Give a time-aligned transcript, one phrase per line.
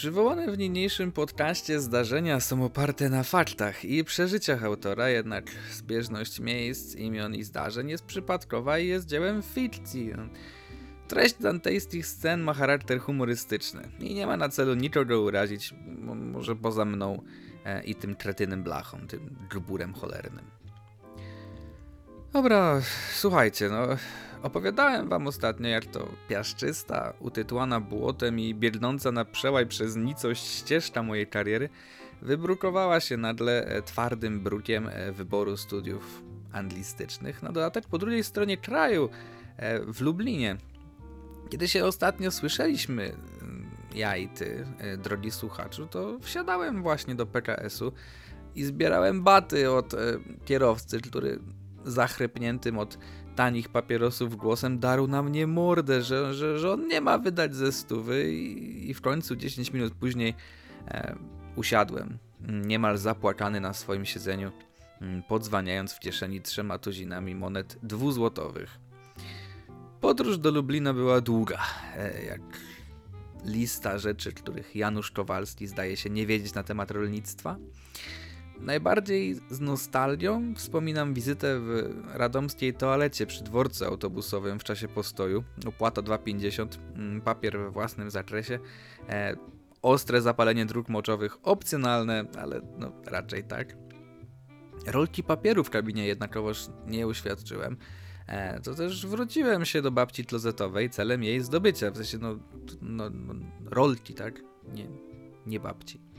[0.00, 6.94] Przywołane w niniejszym podcaście zdarzenia są oparte na faktach i przeżyciach autora, jednak zbieżność miejsc,
[6.94, 10.12] imion i zdarzeń jest przypadkowa i jest dziełem fikcji.
[11.08, 15.74] Treść dantejskich scen ma charakter humorystyczny i nie ma na celu nikogo urazić,
[16.32, 17.22] może poza mną
[17.64, 20.44] e, i tym kretynym blachą, tym grburem cholernym.
[22.32, 22.80] Dobra,
[23.14, 23.86] słuchajcie, no
[24.42, 31.02] Opowiadałem wam ostatnio, jak to piaszczysta, utytułana błotem i biegnąca na przełaj przez nicość ścieżka
[31.02, 31.68] mojej kariery
[32.22, 37.42] wybrukowała się nagle e, twardym brukiem e, wyboru studiów anglistycznych.
[37.42, 39.08] Na dodatek po drugiej stronie kraju,
[39.56, 40.56] e, w Lublinie.
[41.50, 44.66] Kiedy się ostatnio słyszeliśmy, mm, ja i ty,
[44.98, 47.92] drogi słuchaczu, to wsiadałem właśnie do PKS-u
[48.54, 49.94] i zbierałem baty od
[50.44, 51.38] kierowcy, który
[51.84, 52.98] zachrypniętym od
[53.40, 57.72] tanich papierosów głosem darł na mnie mordę, że, że, że on nie ma wydać ze
[57.72, 60.34] stówy i, i w końcu 10 minut później
[60.88, 61.16] e,
[61.56, 64.52] usiadłem, niemal zapłakany na swoim siedzeniu,
[65.00, 68.78] mm, podzwaniając w kieszeni trzema tuzinami monet dwuzłotowych.
[70.00, 71.58] Podróż do Lublina była długa,
[71.96, 72.40] e, jak
[73.44, 77.56] lista rzeczy, których Janusz Kowalski zdaje się nie wiedzieć na temat rolnictwa.
[78.60, 85.44] Najbardziej z nostalgią wspominam wizytę w radomskiej toalecie przy dworcu autobusowym w czasie postoju.
[85.66, 88.58] Opłata 2,50, mm, papier we własnym zakresie,
[89.08, 89.36] e,
[89.82, 93.76] ostre zapalenie dróg moczowych, opcjonalne, ale no raczej tak.
[94.86, 97.76] Rolki papieru w kabinie jednakowoż nie uświadczyłem.
[98.26, 102.38] E, to też wróciłem się do babci klozetowej celem jej zdobycia, w sensie no,
[102.80, 104.40] no, no rolki, tak?
[104.74, 104.86] Nie,
[105.46, 106.09] nie babci.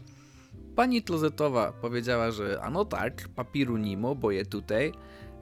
[0.75, 4.91] Pani klozetowa powiedziała, że ano tak, papiru nimo, bo je tutaj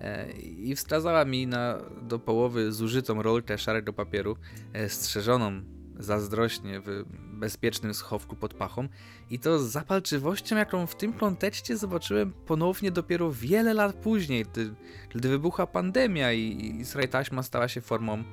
[0.01, 4.37] e, i wskazała mi na do połowy zużytą rolkę szarego papieru,
[4.73, 5.61] e, strzeżoną
[5.99, 8.87] zazdrośnie w bezpiecznym schowku pod pachą
[9.29, 14.73] i to z zapalczywością, jaką w tym kontekście zobaczyłem ponownie dopiero wiele lat później, gdy,
[15.15, 18.23] gdy wybuchła pandemia i, i taśma stała się formą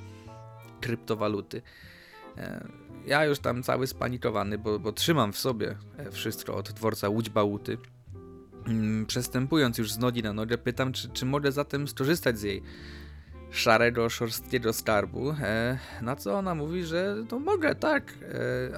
[0.81, 1.63] kryptowaluty.
[2.37, 2.69] E,
[3.07, 7.31] ja już tam cały spanikowany, bo, bo trzymam w sobie e, wszystko od dworca Łódź
[7.31, 7.79] Bałuty.
[8.67, 12.63] Mm, przestępując już z nogi na nogę, pytam, czy, czy mogę zatem skorzystać z jej
[13.51, 15.31] szarego, szorstkiego skarbu.
[15.31, 18.15] E, na co ona mówi, że mogę, tak,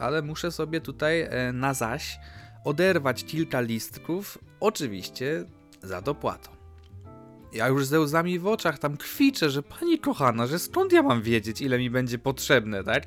[0.00, 2.18] ale muszę sobie tutaj na zaś
[2.64, 5.44] oderwać kilka listków, oczywiście
[5.82, 6.50] za dopłatą.
[7.52, 11.22] Ja już ze łzami w oczach tam kwiczę, że pani kochana, że skąd ja mam
[11.22, 13.04] wiedzieć, ile mi będzie potrzebne, tak?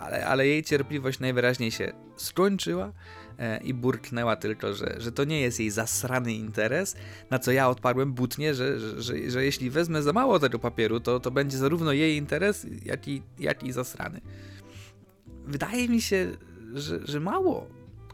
[0.00, 2.92] Ale, ale jej cierpliwość najwyraźniej się skończyła
[3.38, 6.96] e, i burknęła tylko, że, że to nie jest jej zasrany interes,
[7.30, 11.00] na co ja odparłem butnie, że, że, że, że jeśli wezmę za mało tego papieru,
[11.00, 14.20] to, to będzie zarówno jej interes, jak i, jak i zasrany.
[15.46, 16.36] Wydaje mi się,
[16.74, 17.68] że, że mało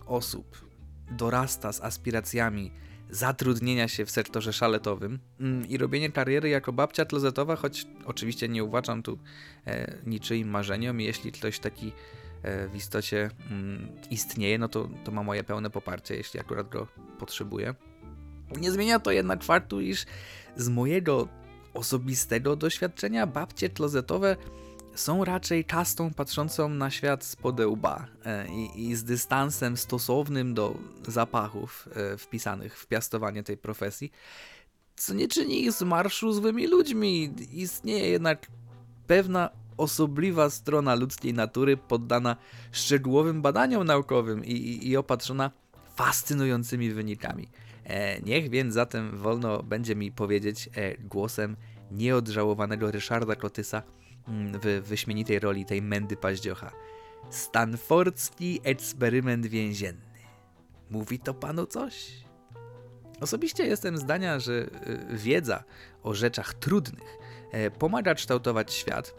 [0.07, 0.67] osób
[1.11, 2.73] dorasta z aspiracjami
[3.11, 8.65] zatrudnienia się w sektorze szaletowym mm, i robienie kariery jako babcia klozetowa, choć oczywiście nie
[8.65, 9.19] uważam tu
[9.67, 11.01] e, niczyim marzeniom.
[11.01, 11.93] Jeśli ktoś taki
[12.43, 16.87] e, w istocie mm, istnieje, no to, to ma moje pełne poparcie, jeśli akurat go
[17.19, 17.75] potrzebuję.
[18.61, 20.07] Nie zmienia to jednak faktu, iż
[20.57, 21.29] z mojego
[21.75, 24.37] osobistego doświadczenia babcie klozetowe
[24.97, 30.79] są raczej kastą patrzącą na świat z podełba e, i, i, z dystansem stosownym do
[31.09, 34.13] zapachów e, wpisanych w piastowanie tej profesji,
[34.97, 37.35] co nie czyni ich z marszu złymi ludźmi.
[37.53, 38.47] Istnieje jednak
[39.07, 42.37] pewna osobliwa strona ludzkiej natury poddana
[42.73, 45.51] szczegółowym badaniom naukowym i, i, i opatrzona
[45.97, 47.49] fascynującymi wynikami.
[47.85, 51.57] E, niech więc zatem wolno będzie mi powiedzieć e, głosem
[51.91, 53.83] nieodżałowanego Ryszarda Kotysa,
[54.29, 56.73] w wyśmienitej roli tej Mendy Paździocha.
[57.31, 60.07] Stanfordzki eksperyment więzienny.
[60.91, 62.27] Mówi to panu coś?
[63.21, 64.69] Osobiście jestem zdania, że y,
[65.11, 65.65] wiedza
[66.03, 67.19] o rzeczach trudnych
[67.53, 69.15] e, pomaga kształtować świat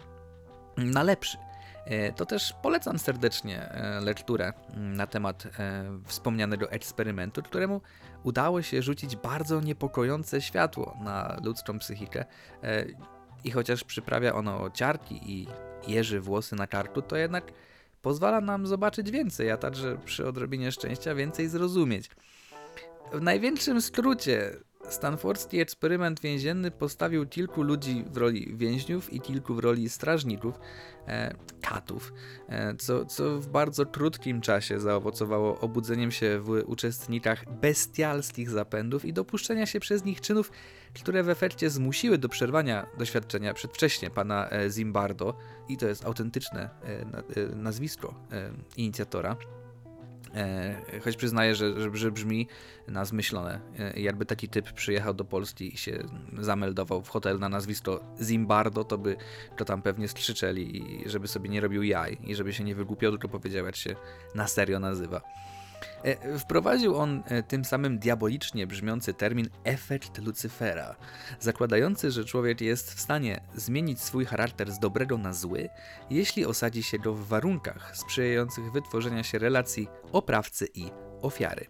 [0.78, 1.38] na lepszy.
[1.86, 5.48] E, to też polecam serdecznie e, lekturę mm, na temat
[6.06, 7.82] wspomnianego eksperymentu, któremu
[8.24, 12.26] udało się rzucić bardzo niepokojące światło na ludzką psychikę
[13.48, 15.48] i chociaż przyprawia ono ciarki i
[15.88, 17.52] jeży włosy na karku, to jednak
[18.02, 22.10] pozwala nam zobaczyć więcej, a także przy odrobinie szczęścia więcej zrozumieć.
[23.14, 24.52] W największym skrócie,
[24.90, 30.60] Stanfordski eksperyment więzienny postawił kilku ludzi w roli więźniów i kilku w roli strażników,
[31.08, 32.14] e, katów,
[32.50, 39.14] e, co, co w bardzo krótkim czasie zaowocowało obudzeniem się w uczestnikach bestialskich zapędów i
[39.14, 40.52] dopuszczenia się przez nich czynów,
[40.94, 45.38] które w efekcie zmusiły do przerwania doświadczenia przedwcześnie pana e, Zimbardo,
[45.70, 47.02] i to jest autentyczne e,
[47.42, 48.14] e, nazwisko
[48.78, 49.38] inicjatora,
[51.04, 52.48] choć przyznaję, że, że, brzmi
[52.88, 53.60] na zmyślone.
[53.96, 56.04] Jakby taki typ przyjechał do Polski i się
[56.40, 59.16] zameldował w hotel na nazwisko Zimbardo, to by
[59.58, 63.12] to tam pewnie skrzyczeli, i żeby sobie nie robił jaj i żeby się nie wygłupiał,
[63.12, 63.96] tylko powiedział, jak się
[64.36, 65.22] na serio nazywa.
[66.08, 70.96] E, wprowadził on e, tym samym diabolicznie brzmiący termin efekt Lucyfera,
[71.40, 75.70] zakładający, że człowiek jest w stanie zmienić swój charakter z dobrego na zły,
[76.10, 81.66] jeśli osadzi się go w warunkach sprzyjających wytworzenia się relacji oprawcy i ofiary.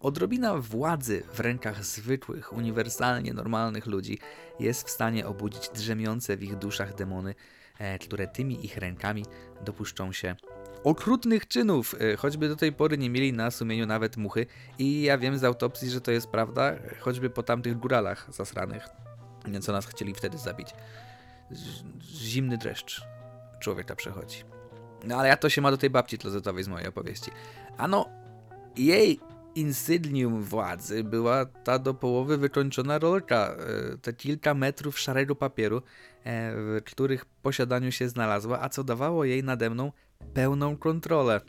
[0.00, 4.18] Odrobina władzy w rękach zwykłych, uniwersalnie normalnych ludzi
[4.60, 7.34] jest w stanie obudzić drzemiące w ich duszach demony,
[7.78, 9.24] e, które tymi ich rękami
[9.64, 10.36] dopuszczą się
[10.86, 14.46] okrutnych czynów, e, choćby do tej pory nie mieli na sumieniu nawet muchy.
[14.78, 18.88] I ja wiem z autopsji, że to jest prawda, choćby po tamtych góralach zasranych,
[19.62, 20.68] co nas chcieli wtedy zabić.
[22.00, 23.02] Zimny dreszcz
[23.60, 24.44] człowieka przechodzi.
[25.04, 27.30] No ale jak to się ma do tej babci klozetowej z mojej opowieści?
[27.76, 28.08] Ano,
[28.76, 29.20] jej
[29.54, 33.56] insygnium władzy była ta do połowy wykończona rolka,
[33.94, 35.82] e, te kilka metrów szarego papieru, e,
[36.54, 39.92] w których posiadaniu się znalazła, a co dawało jej nade mną
[40.34, 41.40] pełną kontrolę.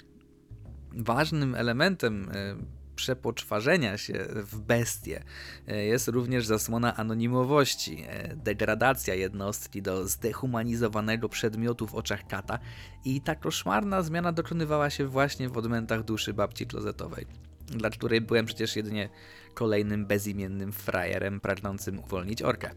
[0.92, 2.56] Ważnym elementem e,
[2.98, 5.24] przepoczwarzenia się w bestie
[5.68, 12.60] e, jest również zasłona anonimowości, e, degradacja jednostki do zdehumanizowanego przedmiotu w oczach kata
[13.06, 17.26] i ta koszmarna zmiana dokonywała się właśnie w odmętach duszy babci klozetowej,
[17.68, 19.10] dla której byłem przecież jedynie
[19.54, 22.72] kolejnym bezimiennym frajerem pragnącym uwolnić orkę.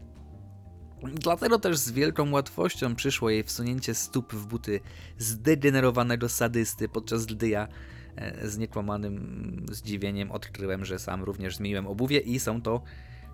[1.03, 4.79] Dlatego też z wielką łatwością przyszło jej wsunięcie stóp w buty
[5.17, 7.67] zdegenerowanego sadysty, podczas gdy ja
[8.15, 12.81] e, z niekłamanym zdziwieniem odkryłem, że sam również zmieniłem obuwie i są to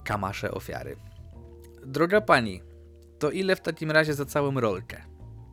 [0.03, 0.95] kamasze ofiary.
[1.85, 2.61] Droga pani,
[3.19, 5.01] to ile w takim razie za całą rolkę?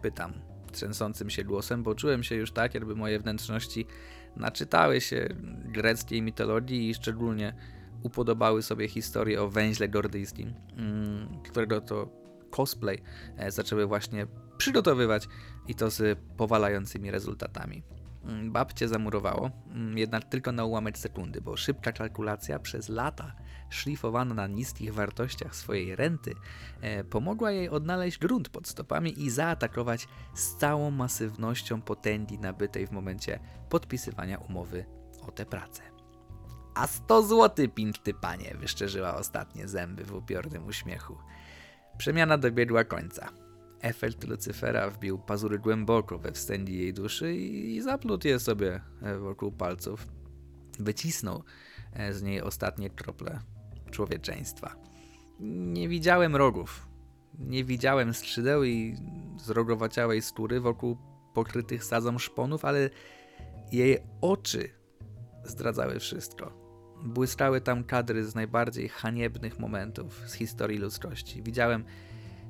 [0.02, 3.86] Pytam trzęsącym się głosem, bo czułem się już tak, jakby moje wnętrzności
[4.36, 5.28] naczytały się
[5.64, 7.54] greckiej mitologii i szczególnie
[8.04, 12.08] upodobały sobie historię o węźle gordyjskim, mm, którego to
[12.50, 13.02] cosplay
[13.36, 14.26] e, zaczęły właśnie
[14.58, 15.28] przygotowywać
[15.68, 17.82] i to z powalającymi rezultatami.
[18.24, 23.32] Mm, babcie zamurowało, mm, jednak tylko na ułamek sekundy, bo szybka kalkulacja przez lata
[23.70, 26.34] szlifowana na niskich wartościach swojej renty
[26.80, 32.90] e, pomogła jej odnaleźć grunt pod stopami i zaatakować z całą masywnością potęgi nabytej w
[32.90, 34.84] momencie podpisywania umowy
[35.22, 35.93] o tę pracę.
[36.74, 41.18] A 100 zł, piękny panie, wyszczerzyła ostatnie zęby w upiornym uśmiechu.
[41.98, 43.28] Przemiana dobiegła końca.
[43.80, 49.52] Efekt Lucyfera wbił pazury głęboko we wstęgi jej duszy i zaplótł je sobie e, wokół
[49.52, 50.06] palców.
[50.78, 51.42] Wycisnął
[51.92, 53.40] e, z niej ostatnie krople
[53.90, 54.76] człowieczeństwa.
[55.40, 56.88] Nie widziałem rogów.
[57.38, 58.96] Nie widziałem skrzydeł i
[59.36, 60.96] zrogowaciałej skóry wokół
[61.34, 62.90] pokrytych sadzą szponów, ale
[63.72, 64.68] jej oczy
[65.44, 66.63] zdradzały wszystko.
[67.04, 71.42] Błyskały tam kadry z najbardziej haniebnych momentów z historii ludzkości.
[71.42, 71.84] Widziałem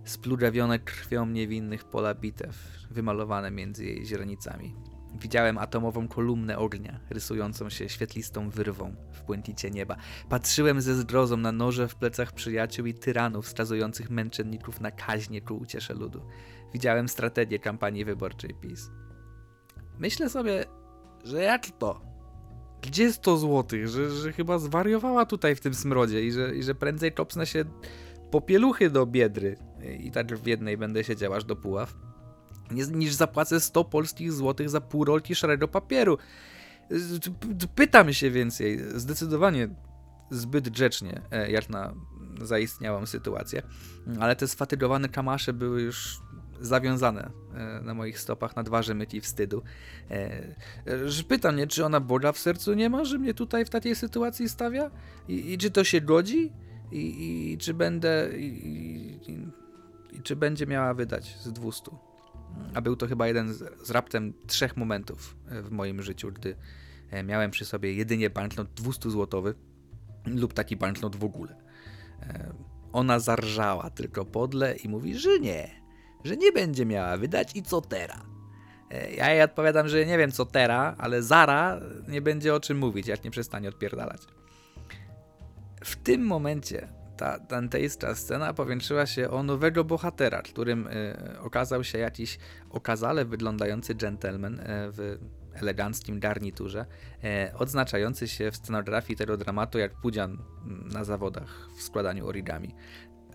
[0.04, 2.56] splugawione krwią niewinnych pola bitew,
[2.90, 4.74] wymalowane między jej źrenicami.
[5.20, 9.96] Widziałem atomową kolumnę ognia, rysującą się świetlistą wyrwą w błękicie nieba.
[10.28, 15.56] Patrzyłem ze zgrozą na noże w plecach przyjaciół i tyranów skazujących męczenników na kaźnie ku
[15.56, 16.22] uciesze ludu.
[16.72, 18.90] Widziałem strategię kampanii wyborczej PiS.
[19.98, 20.64] Myślę sobie,
[21.24, 22.13] że jak to?
[22.86, 26.74] Gdzie 100 złotych, że, że chyba zwariowała tutaj w tym smrodzie i że, i że
[26.74, 27.64] prędzej kopsnę się
[28.30, 29.56] po pieluchy do biedry.
[30.00, 31.94] I tak w jednej będę siedział aż do puław,
[32.70, 36.18] niż zapłacę 100 polskich złotych za pół rolki szarego papieru.
[37.74, 39.68] Pytam się więcej, zdecydowanie
[40.30, 41.94] zbyt grzecznie, e, jak na
[42.40, 43.62] zaistniałą sytuację,
[44.20, 46.18] ale te sfatygowane kamasze były już
[46.64, 49.62] zawiązane e, na moich stopach na dwa rzemyki wstydu.
[50.10, 50.54] E,
[51.06, 53.96] że pytam mnie, czy ona Boga w sercu nie ma, że mnie tutaj w takiej
[53.96, 54.90] sytuacji stawia?
[55.28, 56.52] I, i czy to się godzi?
[56.92, 58.38] I, i czy będę...
[58.38, 59.30] I,
[60.12, 61.82] I, czy będzie miała wydać z 200?
[62.74, 66.56] A był to chyba jeden z, z raptem trzech momentów e, w moim życiu, gdy
[67.24, 69.54] miałem przy sobie jedynie banknot 200 złotowy
[70.26, 71.56] lub taki banknot w ogóle.
[72.92, 75.83] Ona zarżała tylko podle i mówi, że nie,
[76.24, 78.20] że nie będzie miała wydać i co teraz?
[78.90, 82.78] E, ja jej odpowiadam, że nie wiem co teraz, ale Zara nie będzie o czym
[82.78, 84.22] mówić, jak nie przestanie odpierdalać.
[85.84, 91.98] W tym momencie ta dantejska scena powiększyła się o nowego bohatera, którym y, okazał się
[91.98, 92.38] jakiś
[92.70, 95.18] okazale wyglądający gentleman y, w
[95.54, 96.86] eleganckim garniturze,
[97.24, 100.38] y, odznaczający się w scenografii tego dramatu jak pudzian
[100.92, 102.74] na zawodach w składaniu origami.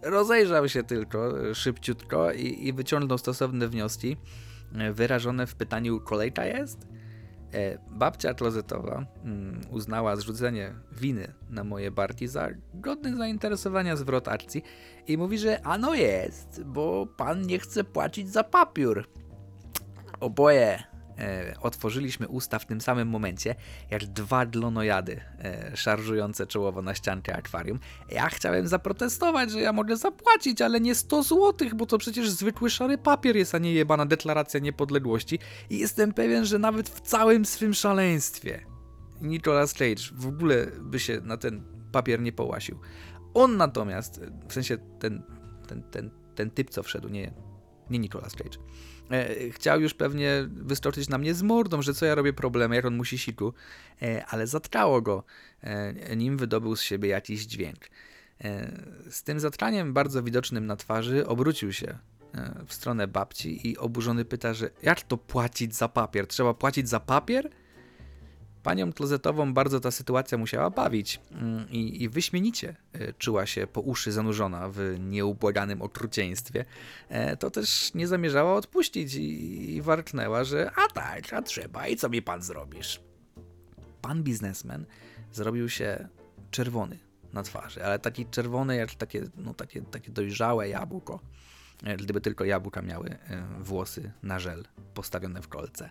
[0.01, 4.17] Rozejrzał się tylko e, szybciutko i, i wyciągnął stosowne wnioski,
[4.75, 6.87] e, wyrażone w pytaniu kolejka jest?
[7.53, 14.63] E, babcia klozetowa mm, uznała zrzucenie winy na moje barki za godny zainteresowania zwrot akcji
[15.07, 19.05] i mówi, że ano jest, bo pan nie chce płacić za papier.
[20.19, 20.83] Oboje
[21.19, 23.55] e, otworzyliśmy usta w tym samym momencie,
[23.89, 27.79] jak dwa glonojady e, szarżujące czołowo na ściankę akwarium.
[28.09, 32.69] Ja chciałem zaprotestować, że ja mogę zapłacić, ale nie 100 złotych, bo to przecież zwykły
[32.69, 35.39] szary papier jest, a nie jebana deklaracja niepodległości.
[35.69, 38.65] I jestem pewien, że nawet w całym swym szaleństwie
[39.21, 42.79] Nicolas Cage w ogóle by się na ten papier nie połasił.
[43.33, 45.23] On natomiast, w sensie ten,
[45.67, 47.33] ten, ten, ten typ, co wszedł, nie,
[47.89, 48.57] nie Nicolas Cage,
[49.51, 52.95] chciał już pewnie wyskoczyć na mnie z mordą, że co ja robię problemy, jak on
[52.95, 53.53] musi siku,
[54.01, 55.23] e, ale zatkało go,
[55.61, 57.89] e, nim wydobył z siebie jakiś dźwięk.
[58.43, 58.71] E,
[59.09, 61.97] z tym zatkaniem bardzo widocznym na twarzy obrócił się
[62.33, 66.27] e, w stronę babci i oburzony pyta, że jak to płacić za papier?
[66.27, 67.49] Trzeba płacić za papier?
[68.63, 73.81] Panią klozetową bardzo ta sytuacja musiała bawić mm, i, i wyśmienicie e, czuła się po
[73.81, 76.65] uszy zanurzona w nieubłaganym okrucieństwie.
[77.09, 81.95] E, To też nie zamierzała odpuścić i, i warknęła, że a tak, a trzeba i
[81.95, 83.01] co mi pan zrobisz?
[84.01, 84.85] Pan biznesmen
[85.31, 86.07] zrobił się
[86.51, 86.99] czerwony
[87.33, 91.19] na twarzy, ale taki czerwony jak takie, no, takie, takie dojrzałe jabłko.
[91.83, 93.17] E, Gdyby tylko jabłka miały
[93.59, 95.89] włosy na żel postawione w kolce.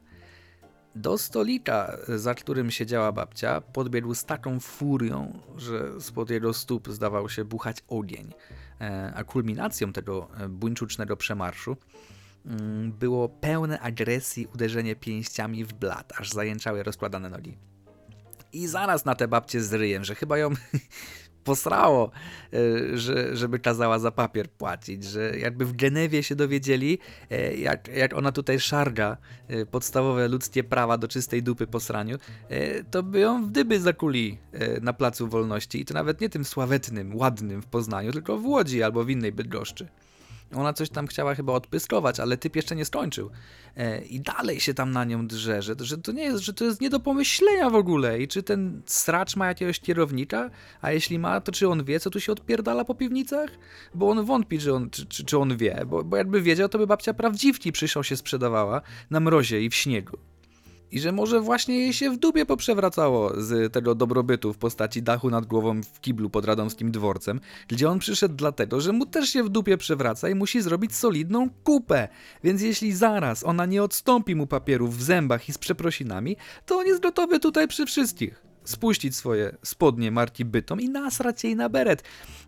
[0.98, 7.28] Do stolika, za którym siedziała babcia, podbiegł z taką furią, że spod jego stóp zdawał
[7.28, 8.34] się buchać ogień.
[8.80, 11.76] E, A kulminacją tego e, buńczucznego przemarszu
[12.46, 17.58] mm, było pełne agresji uderzenie pięściami w blat, aż zajęczały rozkładane nogi.
[18.52, 20.50] I zaraz na tę babcię z ryjem, że chyba ją
[21.48, 22.10] posrało,
[22.52, 26.98] e, że, żeby kazała za papier płacić, że jakby w Genewie się dowiedzieli,
[27.30, 29.16] e, jak, jak ona tutaj szarga
[29.48, 32.18] e, podstawowe ludzkie prawa do czystej dupy po sraniu,
[32.90, 34.38] to by ją w dyby zakuli
[34.80, 38.82] na Placu Wolności i to nawet nie tym sławetnym, ładnym w Poznaniu, tylko w Łodzi
[38.82, 39.88] albo w innej Bydgoszczy.
[40.54, 43.30] Ona coś tam chciała chyba odpyskować, ale typ jeszcze nie skończył.
[43.76, 46.64] E, I dalej się tam na nią drze, że, że to nie jest, że to
[46.64, 48.20] jest nie do pomyślenia w ogóle.
[48.20, 50.50] I czy ten stracz ma jakiegoś kierownika?
[50.80, 53.50] A jeśli ma, to czy on wie, co tu się odpierdala po piwnicach?
[53.94, 56.78] Bo on wątpi, że on, czy, czy, czy on wie, bo, bo jakby wiedział, to
[56.78, 60.18] by babcia prawdziwki przyszło się sprzedawała na mrozie i w śniegu.
[60.92, 65.30] I że może właśnie jej się w dupie poprzewracało z tego dobrobytu w postaci dachu
[65.30, 69.42] nad głową w kiblu pod radomskim dworcem, gdzie on przyszedł dlatego, że mu też się
[69.42, 72.08] w dupie przewraca i musi zrobić solidną kupę.
[72.44, 76.86] Więc jeśli zaraz ona nie odstąpi mu papierów w zębach i z przeprosinami, to on
[76.86, 82.02] jest gotowy tutaj przy wszystkich spuścić swoje spodnie marki Bytom i nasrać jej na beret.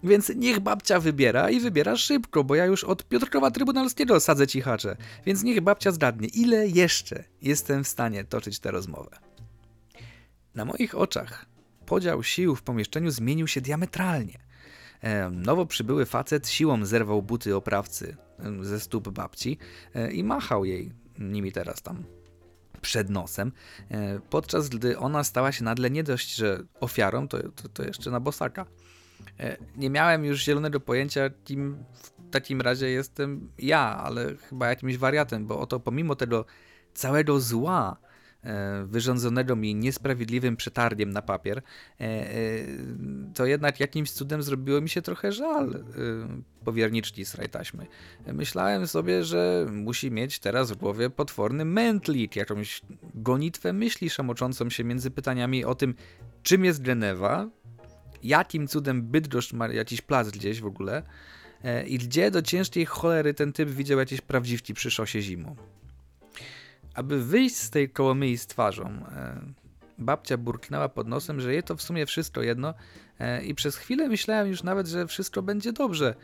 [0.05, 4.97] Więc niech babcia wybiera i wybiera szybko, bo ja już od Piotrkowa Trybunalskiego sadzę cichacze.
[5.27, 9.19] Więc niech babcia zgadnie, ile jeszcze jestem w stanie toczyć tę rozmowę.
[10.55, 11.47] Na moich oczach
[11.87, 14.39] podział sił w pomieszczeniu zmienił się diametralnie.
[15.00, 19.59] Em, Nowo przybyły facet siłą zerwał buty oprawcy em, ze stóp babci
[19.95, 22.05] e, i machał jej nimi teraz tam
[22.81, 23.53] przed nosem,
[23.91, 28.11] e, podczas gdy ona stała się nagle nie dość, że ofiarą, to, to, to jeszcze
[28.11, 28.67] na bosaka.
[29.41, 34.97] E, Nie miałem już zielonego pojęcia, kim w takim razie jestem ja, ale chyba jakimś
[34.97, 36.45] wariatem, bo oto pomimo tego
[36.95, 37.97] całego zła,
[38.85, 42.31] wyrządzonego mi niesprawiedliwym przetargiem na papier, e, e,
[43.35, 45.83] to jednak jakimś cudem zrobiło mi się trochę żal e,
[46.65, 47.87] powierniczki z rajtaśmy.
[48.27, 52.81] Myślałem sobie, że musi mieć teraz w głowie potworny mętlik, jakąś
[53.15, 55.95] gonitwę myśli szamoczącą się między pytaniami o tym,
[56.43, 57.49] czym jest Genewa,
[58.23, 61.03] jakim cudem Bydgoszcz ma jakiś plac gdzieś w ogóle
[61.65, 65.57] e, i gdzie do ciężkiej cholery ten typ widział jakieś prawdziwki przy szosie zimą.
[66.95, 69.41] Aby wyjść z tej kołomyi z twarzą, e,
[69.99, 72.75] babcia burknęła pod nosem, że jej to w sumie wszystko jedno
[73.19, 76.15] e, i przez chwilę myślałem już nawet, że wszystko będzie dobrze,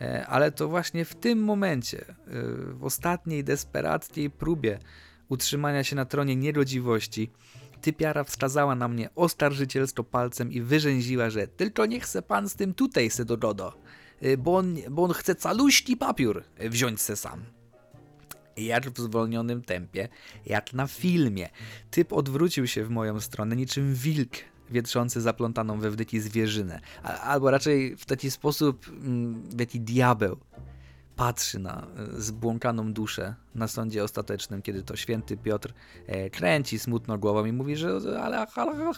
[0.00, 2.04] e, ale to właśnie w tym momencie,
[2.72, 4.78] w ostatniej desperackiej próbie
[5.28, 7.30] utrzymania się na tronie niegodziwości,
[7.80, 12.74] typiara wskazała na mnie oskarżycielsko palcem i wyrzęziła, że tylko nie chce pan z tym
[12.74, 13.72] tutaj se do godo,
[14.22, 17.55] y, bo on, bo on chce caluśki papier y, wziąć se sam.
[18.56, 20.08] Jak w zwolnionym tempie,
[20.46, 21.48] jak na filmie.
[21.90, 24.32] Typ odwrócił się w moją stronę niczym wilk
[24.70, 26.80] wietrzący zaplątaną we wdyki zwierzynę.
[27.02, 30.36] Albo raczej w taki sposób, mm, w jaki diabeł
[31.16, 35.72] patrzy na e, zbłąkaną duszę na sądzie ostatecznym, kiedy to święty Piotr
[36.06, 38.94] e, kręci smutno głową i mówi, że ale halo,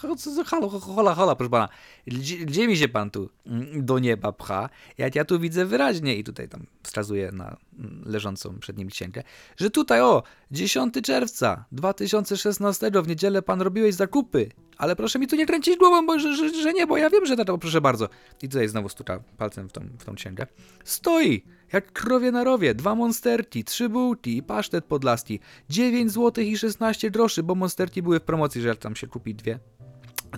[0.81, 1.69] hola, hola, proszę pana,
[2.07, 6.17] gdzie, gdzie mi się pan tu mm, do nieba pcha, jak ja tu widzę wyraźnie
[6.17, 9.23] i tutaj tam wskazuje na mm, leżącą przed nim księgę,
[9.57, 15.37] że tutaj o, 10 czerwca 2016 w niedzielę pan robiłeś zakupy, ale proszę mi tu
[15.37, 18.09] nie kręcić głową, bo że, że, że nie, bo ja wiem, że to proszę bardzo.
[18.43, 20.47] I tutaj znowu stuka palcem w tą, w tą księgę.
[20.85, 21.43] Stoi!
[21.73, 25.41] Jak krowie na rowie, dwa monsterki, trzy bułki pasztet podlaski.
[25.69, 29.59] 9 zł i 16 groszy, bo monsterki były w promocji, że tam się kupi dwie.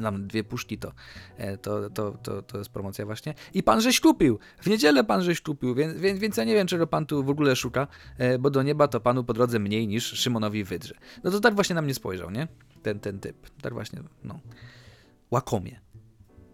[0.01, 0.93] Nam dwie puszki to,
[1.37, 3.35] e, to, to, to, to jest promocja właśnie.
[3.55, 4.39] I pan żeś kupił.
[4.63, 7.31] W niedzielę pan żeś kupił, więc, więc, więc ja nie wiem, czego pan tu w
[7.31, 7.87] ogóle szuka,
[8.19, 10.95] e, bo do nieba to panu po drodze mniej niż Szymonowi Wydrze.
[11.25, 12.49] No to tak właśnie na mnie spojrzał, nie?
[12.83, 13.51] Ten, ten typ.
[13.63, 14.41] Tak właśnie, no.
[15.31, 15.81] Łakomie,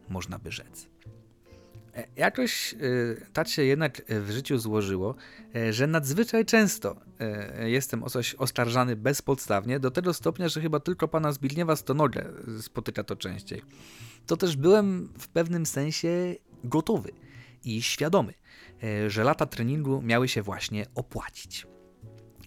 [0.08, 0.95] można by rzec.
[1.96, 5.14] E, jakoś y, tak się jednak w życiu złożyło,
[5.70, 6.96] że nadzwyczaj często
[7.64, 12.24] jestem o coś oskarżany bezpodstawnie, do tego stopnia, że chyba tylko pana Zbigniewa Stonogę
[12.60, 13.62] spotyka to częściej.
[14.26, 16.34] To też byłem w pewnym sensie
[16.64, 17.10] gotowy
[17.64, 18.34] i świadomy,
[19.08, 21.66] że lata treningu miały się właśnie opłacić.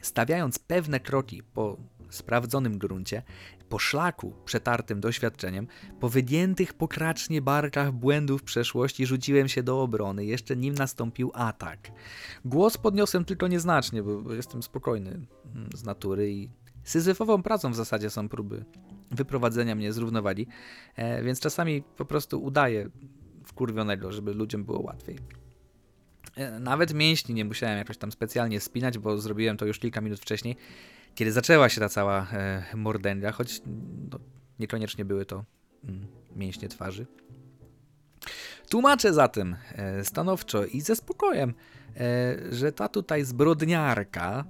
[0.02, 1.78] Stawiając pewne kroki po
[2.10, 3.24] sprawdzonym gruncie,
[3.70, 5.68] po szlaku przetartym doświadczeniem,
[6.00, 11.92] po wygiętych pokracznie barkach błędów przeszłości rzuciłem się do obrony, jeszcze nim nastąpił atak.
[12.46, 16.50] Głos podniosłem tylko nieznacznie, bo jestem spokojny mm, z natury i
[16.84, 18.66] syzyfową pracą w zasadzie są próby
[19.12, 20.48] wyprowadzenia mnie z równowagi,
[20.96, 22.90] e, więc czasami po prostu udaję
[23.46, 25.20] wkurwionego, żeby ludziom było łatwiej.
[26.36, 30.20] E, nawet mięśni nie musiałem jakoś tam specjalnie spinać, bo zrobiłem to już kilka minut
[30.20, 30.56] wcześniej
[31.20, 33.62] kiedy zaczęła się ta cała e, mordęga, choć
[34.12, 34.20] no,
[34.60, 35.44] niekoniecznie były to
[35.84, 37.06] mm, mięśnie twarzy.
[38.70, 41.54] Tłumaczę zatem e, stanowczo i ze spokojem,
[41.98, 44.46] e, że ta tutaj zbrodniarka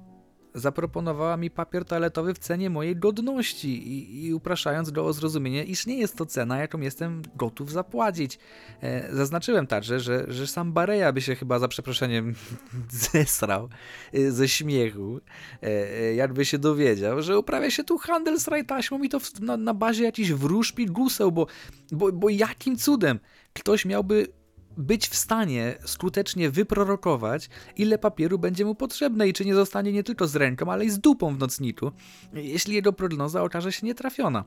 [0.54, 5.86] zaproponowała mi papier toaletowy w cenie mojej godności i, i upraszając go o zrozumienie, iż
[5.86, 8.40] nie jest to cena, jaką jestem gotów zapłacić.
[8.82, 12.36] E, zaznaczyłem także, że, że sam Bareja by się chyba za przeproszeniem
[13.12, 13.70] zesrał
[14.14, 15.20] e, ze śmiechu,
[15.64, 19.40] e, e, jakby się dowiedział, że uprawia się tu handel z rajtaśmą i to w,
[19.40, 21.48] na, na bazie jakichś wróżb i guseł, bo,
[21.92, 23.20] bo, bo jakim cudem
[23.54, 24.39] ktoś miałby
[24.80, 30.04] być w stanie skutecznie wyprorokować, ile papieru będzie mu potrzebne i czy nie zostanie nie
[30.04, 31.92] tylko z ręką, ale i z dupą w nocniku,
[32.34, 34.44] jeśli jego prognoza okaże się nietrafiona.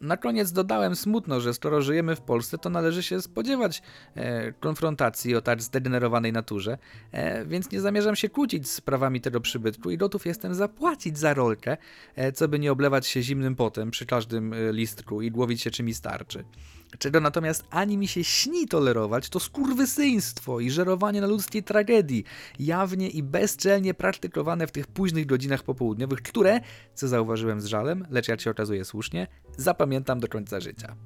[0.00, 3.82] Na koniec dodałem smutno, że skoro żyjemy w Polsce, to należy się spodziewać
[4.14, 6.78] e, konfrontacji o tak zdegenerowanej naturze,
[7.12, 11.34] e, więc nie zamierzam się kłócić z prawami tego przybytku i gotów jestem zapłacić za
[11.34, 11.76] rolkę,
[12.16, 15.70] e, co by nie oblewać się zimnym potem przy każdym e, listku i głowić się
[15.70, 16.44] czym starczy.
[16.98, 22.24] Czego natomiast ani mi się śni tolerować, to skurwysyństwo i żerowanie na ludzkiej tragedii,
[22.58, 26.60] jawnie i bezczelnie praktykowane w tych późnych godzinach popołudniowych, które,
[26.94, 30.96] co zauważyłem z żalem, lecz jak się okazuje słusznie, zapamiętam do końca życia.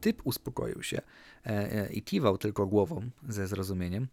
[0.00, 1.00] Typ uspokoił się
[1.46, 4.08] e, e, i kiwał tylko głową ze zrozumieniem,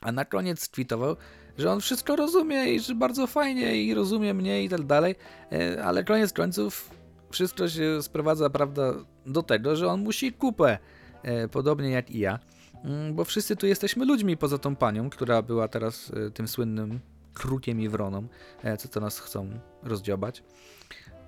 [0.00, 1.16] a na koniec tweetował,
[1.58, 5.14] że on wszystko rozumie i że bardzo fajnie i rozumie mnie i tak dalej,
[5.52, 6.99] e, ale koniec końców
[7.30, 8.94] wszystko się sprowadza, prawda,
[9.26, 10.78] do tego, że on musi kupę,
[11.22, 12.38] e, podobnie jak i ja,
[12.84, 17.00] mm, bo wszyscy tu jesteśmy ludźmi poza tą panią, która była teraz e, tym słynnym
[17.34, 18.28] krukiem i wroną,
[18.62, 19.50] e, co to nas chcą
[19.82, 20.42] rozdziobać.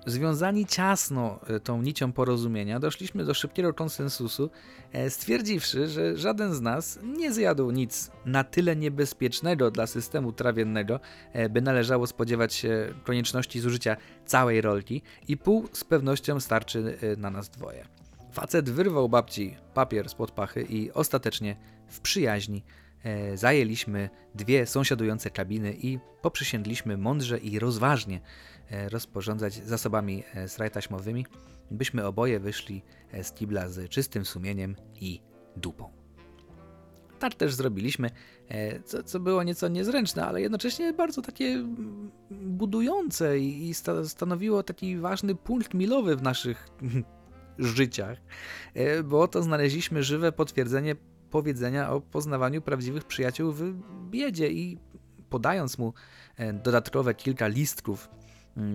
[0.05, 4.49] Związani ciasno e, tą nicią porozumienia, doszliśmy do szybkiego konsensusu,
[4.91, 10.99] e, stwierdziwszy, że żaden z nas nie zjadł nic na tyle niebezpiecznego dla systemu trawiennego,
[11.33, 17.29] e, by należało spodziewać się konieczności zużycia całej rolki i pół z pewnością starczy na
[17.29, 17.85] nas dwoje.
[18.31, 21.55] Facet wyrwał babci papier spod pachy i ostatecznie
[21.87, 22.63] w przyjaźni
[23.35, 28.21] zajęliśmy dwie sąsiadujące kabiny i poprzysięgliśmy mądrze i rozważnie
[28.89, 31.25] rozporządzać zasobami e, srajtaśmowymi,
[31.71, 32.81] byśmy oboje wyszli
[33.11, 35.21] e, z kibla z czystym sumieniem i
[35.57, 35.91] dupą.
[37.19, 38.09] Tak też zrobiliśmy,
[38.85, 45.35] co, co było nieco niezręczne, ale jednocześnie bardzo takie mm, budujące i stanowiło taki ważny
[45.35, 46.67] punkt milowy w naszych
[47.59, 48.17] życiach,
[49.03, 50.95] bo oto znaleźliśmy żywe potwierdzenie
[51.29, 53.73] powiedzenia o poznawaniu prawdziwych przyjaciół w
[54.09, 54.77] biedzie i
[55.29, 55.93] podając mu
[56.63, 58.09] dodatkowe kilka listków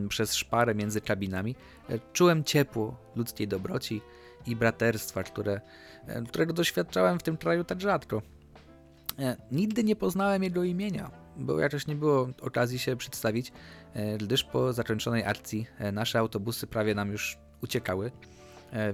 [0.08, 1.54] przez szparę między kabinami,
[1.90, 4.00] e, czułem ciepło ludzkiej dobroci
[4.46, 5.60] i braterstwa, które,
[6.06, 8.22] e, którego doświadczałem w tym kraju tak rzadko.
[9.18, 13.52] E, nigdy nie poznałem jego imienia, bo jakoś nie było okazji się przedstawić,
[14.18, 18.10] gdyż po zakończonej akcji nasze autobusy prawie nam już uciekały,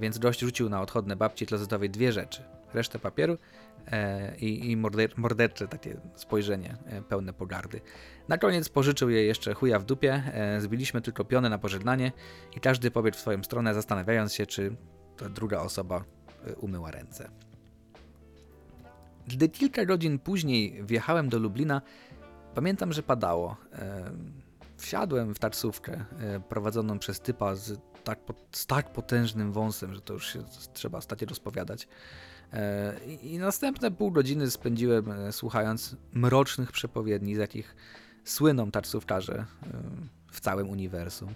[0.01, 2.43] więc gość rzucił na odchodne babci klozetowej dwie rzeczy.
[2.75, 3.39] Resztę papieru
[3.87, 7.81] e, i, i morder, mordercze takie spojrzenie e, pełne pogardy.
[8.29, 12.13] Na koniec pożyczył jej jeszcze chuja w dupie, e, zbiliśmy tylko pionę na pożegnanie
[12.57, 14.77] i każdy pobiegł w swoją stronę, zastanawiając się, czy
[15.17, 16.05] ta druga osoba
[16.61, 17.31] umyła ręce.
[19.27, 21.83] Gdy kilka godzin później wjechałem do Lublina,
[22.55, 23.57] pamiętam, że padało.
[24.77, 26.05] Wsiadłem w taksówkę
[26.49, 28.19] prowadzoną przez typa z tak,
[28.53, 31.89] z tak potężnym wąsem, że to już się trzeba stać rozpowiadać.
[32.55, 37.77] E, I, następne pół godziny spędziłem e, słuchając mrocznych przepowiedni, z jakich
[38.25, 39.45] słyną taksówkarze e,
[40.33, 41.35] w całym uniwersum.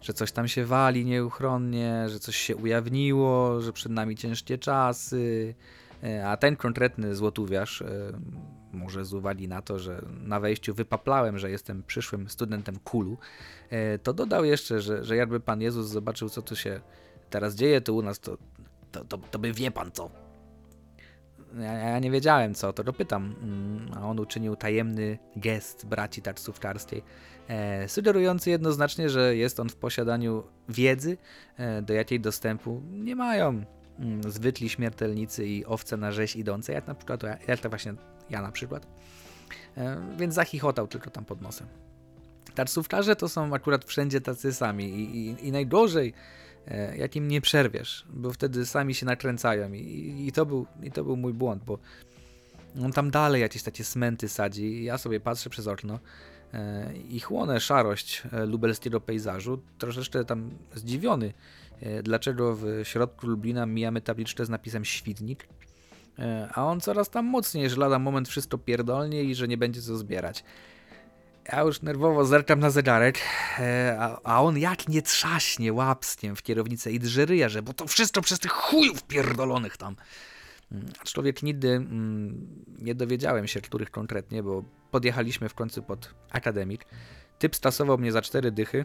[0.00, 5.54] Że coś tam się wali nieuchronnie, że coś się ujawniło, że przed nami ciężkie czasy,
[6.26, 7.82] a ten konkretny złotówiarz,
[8.72, 13.18] może z uwagi na to, że na wejściu wypaplałem, że jestem przyszłym studentem kulu,
[14.02, 16.80] to dodał jeszcze, że, że jakby Pan Jezus zobaczył, co tu się
[17.30, 18.36] teraz dzieje, to u nas, to,
[18.92, 20.29] to, to, to by wie Pan co.
[21.58, 27.02] Ja, ja, nie wiedziałem co, to dopytam, mm, a on uczynił tajemny gest braci taksówkarskiej,
[27.48, 31.16] e, sugerujący jednoznacznie, że jest on w posiadaniu wiedzy,
[31.56, 33.64] e, do jakiej dostępu nie mają
[34.00, 37.94] Mm, zwykli śmiertelnicy i owce na rzeź idące, jak na przykład, jak to właśnie
[38.30, 38.86] ja na przykład.
[39.76, 41.66] E, więc zachichotał tylko tam pod nosem.
[42.54, 46.14] Taksówkarze to są akurat wszędzie tacy sami i, i, i najgorzej,
[46.98, 51.04] jak im nie przerwiesz, bo wtedy sami się nakręcają i, i, to, był, i to
[51.04, 51.78] był mój błąd, bo
[52.84, 55.98] on tam dalej jakieś takie smęty sadzi ja sobie patrzę przez okno
[56.54, 61.32] e, i chłonę szarość lubelskiego pejzażu, troszeczkę tam zdziwiony,
[61.80, 65.48] E, dlaczego w środku Lublina mijamy tabliczkę z napisem Świdnik,
[66.18, 69.82] e, a on coraz tam mocniej, że lada moment wszystko pierdolnie i że nie będzie
[69.82, 70.44] co zbierać.
[71.52, 73.18] Ja już nerwowo zerkam na zegarek,
[73.58, 78.20] e, a, on jak nie trzaśnie łapstiem w kierownicę i drzeryja, że bo to wszystko
[78.20, 79.96] przez tych chujów pierdolonych tam.
[80.72, 86.84] Mm, człowiek nigdy mm, nie dowiedziałem się, których konkretnie, bo podjechaliśmy w końcu pod akademik.
[87.38, 88.84] Typ stasował mnie za cztery dychy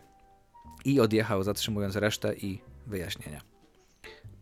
[0.85, 3.54] i odjechał, zatrzymując resztę i wyjaśnienia.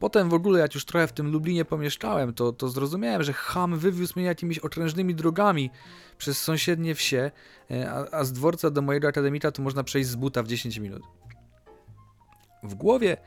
[0.04, 3.78] Potem w ogóle, jak już trochę w tym Lublinie pomieszkałem, to, to zrozumiałem, że Ham
[3.78, 5.70] wywiózł mnie jakimiś okrężnymi drogami
[6.18, 7.32] przez sąsiednie wsie,
[7.72, 10.78] e, a, a z dworca do mojego akademika to można przejść z buta w 10
[10.78, 11.04] minut.
[12.64, 13.18] W głowie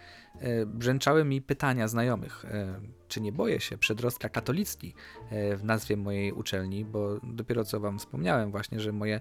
[0.41, 4.95] e, brzęczały mi pytania znajomych, e, czy nie boję się przedrostka katolicki
[5.31, 9.21] w nazwie mojej uczelni, bo dopiero co wam wspomniałem właśnie, że moje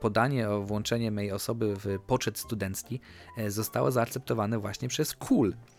[0.00, 3.00] podanie o włączenie mojej osoby w poczet studencki
[3.48, 5.73] zostało zaakceptowane właśnie przez KUL, E,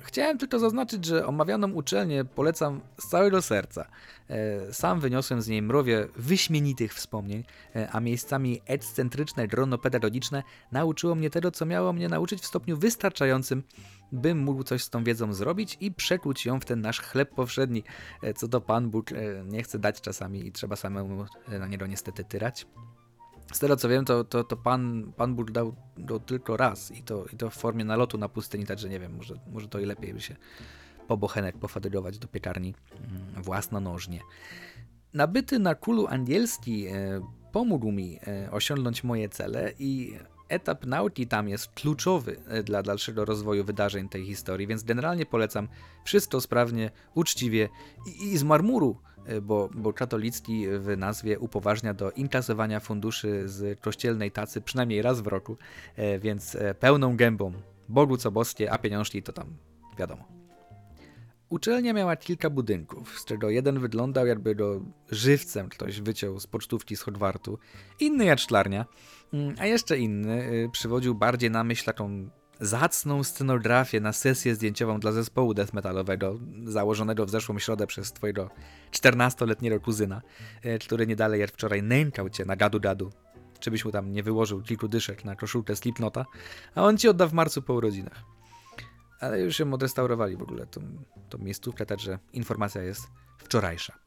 [0.00, 3.86] chciałem tylko zaznaczyć, że omawianą uczelnię polecam z całego serca.
[4.30, 7.44] E, sam wyniosłem z niej mrowie wyśmienitych wspomnień,
[7.76, 12.76] e, a miejscami ekscentryczne grono pedagogiczne nauczyło mnie tego, co miało mnie nauczyć w stopniu
[12.76, 13.62] wystarczającym,
[14.12, 17.82] bym mógł coś z tą wiedzą zrobić i przekuć ją w ten nasz chleb powszedni,
[18.36, 19.10] co to Pan Bóg
[19.44, 22.66] nie chce dać czasami i trzeba samemu na niego niestety tyrać.
[23.52, 27.02] Z tego co wiem, to, to, to pan, pan Bóg dał go tylko raz i
[27.02, 29.86] to, i to w formie nalotu na pustyni, także nie wiem, może, może to i
[29.86, 30.36] lepiej by się
[31.08, 34.20] po bochenek pofatygować do piekarni mm, własnonożnie.
[35.14, 36.92] Nabyty na kulu angielski e,
[37.52, 43.24] pomógł mi e, osiągnąć moje cele i etap nauki tam jest kluczowy e, dla dalszego
[43.24, 45.68] rozwoju wydarzeń tej historii, więc generalnie polecam
[46.04, 47.68] wszystko sprawnie, uczciwie
[48.06, 49.00] i, i z marmuru
[49.42, 55.26] bo, bo katolicki w nazwie upoważnia do inkasowania funduszy z kościelnej tacy przynajmniej raz w
[55.26, 55.56] roku,
[55.96, 57.52] e, więc e, pełną gębą.
[57.88, 59.46] Bogu co boskie, a pieniążki to tam
[59.98, 60.24] wiadomo.
[61.48, 66.96] Uczelnia miała kilka budynków, z czego jeden wyglądał jakby go żywcem ktoś wyciął z pocztówki
[66.96, 67.58] z Hogwartu,
[68.00, 68.84] inny jak szklarnia,
[69.32, 72.30] mm, a jeszcze inny przywodził bardziej na myśl taką
[72.60, 78.50] zacną scenografię na sesję zdjęciową dla zespołu death metalowego, założonego w zeszłą środę przez twojego
[78.92, 80.22] 14-letniego kuzyna,
[80.62, 83.12] e, który nie dalej jak wczoraj nękał cię na gadu gadu,
[83.60, 86.24] czy byś mu tam nie wyłożył kilku dyszek na koszulkę Slipnota,
[86.74, 88.22] a on ci odda w marcu po urodzinach.
[89.20, 90.80] Ale już ją odrestaurowali w ogóle, tą,
[91.28, 93.02] tą miejscówkę, także informacja jest
[93.38, 93.98] wczorajsza.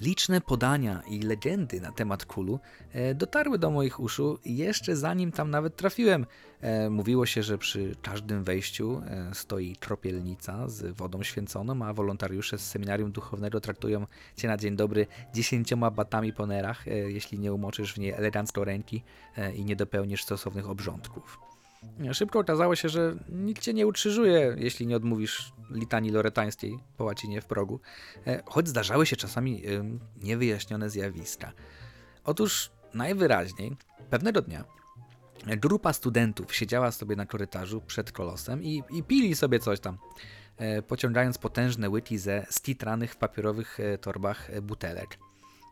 [0.00, 2.60] Liczne podania i legendy na temat kulu
[2.92, 6.26] e, dotarły do moich uszu jeszcze zanim tam nawet trafiłem.
[6.60, 12.58] E, mówiło się, że przy każdym wejściu e, stoi kropielnica z wodą święconą, a wolontariusze
[12.58, 17.94] z seminarium duchownego traktują cię na dzień dobry dziesięcioma batami po nerach, jeśli nie umoczysz
[17.94, 19.02] w niej elegancko ręki
[19.54, 21.47] i nie dopełnisz stosownych obrządków.
[22.12, 27.40] Szybko okazało się, że nikt cię nie ukrzyżuje, jeśli nie odmówisz litanii loretańskiej po łacinie
[27.40, 27.80] w progu,
[28.26, 29.62] e, choć zdarzały się czasami
[30.16, 31.52] niewyjaśnione zjawiska.
[32.24, 33.76] Otóż najwyraźniej
[34.10, 34.64] pewnego dnia
[35.46, 39.98] grupa studentów siedziała sobie na korytarzu przed kolosem i, i pili sobie coś tam.
[40.56, 45.18] e, pociągając potężne łyki ze stitranych w papierowych e, torbach e, butelek.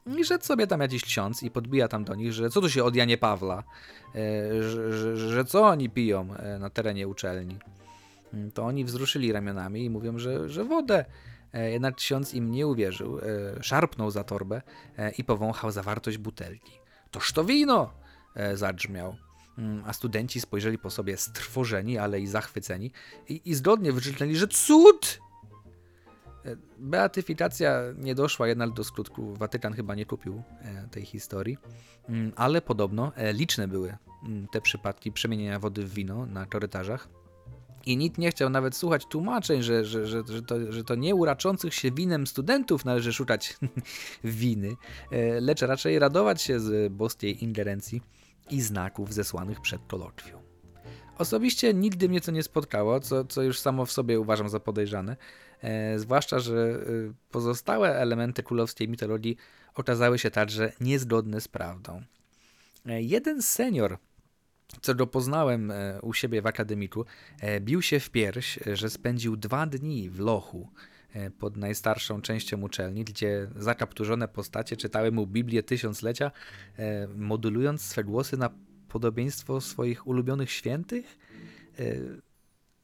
[0.07, 2.85] I szedł sobie tam jakiś ksiądz i podbija tam do nich, że co tu się
[2.85, 3.63] od Janie Pawla,
[4.15, 7.59] e, że, że, że co oni piją e, na terenie uczelni.
[8.35, 11.05] Mm, To oni wzruszyli ramionami i mówią, że, że wodę.
[11.53, 13.21] E, Jednak ksiądz im nie uwierzył,
[13.61, 14.63] szarpnął za torbę
[15.19, 16.73] i powąchał zawartość butelki.
[17.11, 17.91] Toż to wino!
[18.55, 19.17] Zadrzmiał.
[19.59, 22.91] Mm, A studenci spojrzeli po sobie strwożeni, ale i zachwyceni
[23.29, 25.21] i, i zgodnie wykrzyknęli, że cud!
[26.79, 29.35] Beatyfikacja nie doszła jednak do skutku.
[29.35, 31.59] Watykan chyba nie kupił e, tej historii,
[32.09, 37.09] Mm, ale podobno e, liczne były mm, te przypadki przemienienia wody w wino na korytarzach.
[37.87, 41.15] I nikt nie chciał nawet słuchać tłumaczeń, że, że, że, że, to, że to nie
[41.15, 43.57] uraczących się winem studentów należy szukać
[44.25, 44.77] winy,
[45.11, 48.03] e, lecz raczej radować się z boskiej ingerencji
[48.51, 50.41] i znaków zesłanych przed kolokwium.
[51.19, 55.17] Osobiście nigdy mnie to nie spotkało, co, co już samo w sobie uważam za podejrzane,
[55.97, 59.37] zwłaszcza, że e, pozostałe elementy królewskiej mitologii
[59.75, 62.03] okazały się także niezgodne z prawdą.
[62.87, 63.99] E, jeden senior,
[64.81, 67.05] co go poznałem e, u siebie w akademiku,
[67.41, 70.69] e, bił się w pierś, e, że spędził dwa dni w lochu
[71.13, 76.31] e, pod najstarszą częścią uczelni, gdzie zakapturzone postacie czytały mu Biblię Tysiąclecia,
[76.79, 78.51] e, modulując swe głosy na
[78.89, 81.19] podobieństwo swoich ulubionych świętych.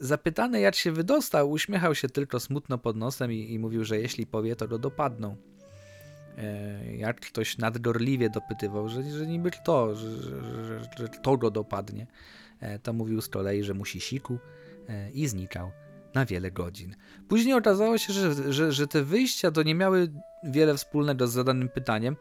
[0.02, 4.26] Zapytany, jak się wydostał, uśmiechał się tylko smutno pod nosem i, i mówił, że jeśli
[4.26, 5.36] powie, to go dopadną.
[6.38, 12.06] E, Jak ktoś nadgorliwie dopytywał, że, że niby kto, że, że, że, go dopadnie,
[12.60, 14.38] e, to mówił z kolei, że musi siku
[14.88, 15.70] e, i znikał
[16.14, 16.96] na wiele godzin.
[17.28, 20.12] Później okazało się, że, że, że te wyjścia to nie miały
[20.44, 22.16] wiele wspólnego z zadanym pytaniem.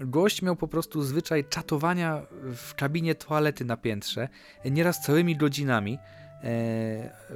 [0.00, 4.28] Gość miał po prostu zwyczaj czatowania w kabinie toalety na piętrze,
[4.64, 5.98] nieraz całymi godzinami,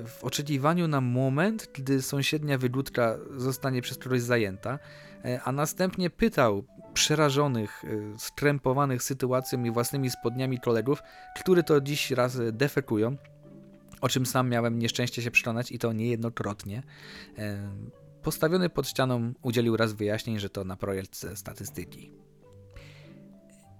[0.06, 4.78] w oczekiwaniu na moment, gdy sąsiednia wygódka zostanie przez kogoś zajęta,
[5.24, 11.02] e, a następnie pytał przerażonych, e, skrępowanych sytuacją i własnymi spodniami kolegów,
[11.40, 13.16] który to dziś raz e, defekują,
[14.00, 16.82] o czym sam miałem nieszczęście się przekonać i to niejednokrotnie.
[17.38, 17.70] E,
[18.22, 22.12] Postawiony pod ścianą udzielił raz wyjaśnień, że to na projekt statystyki.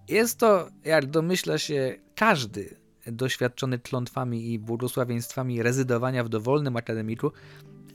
[0.09, 2.80] Jest to, jak domyśla się, każdy
[3.13, 7.33] doświadczony klątwami i błogosławieństwami rezydowania w dowolnym akademiku,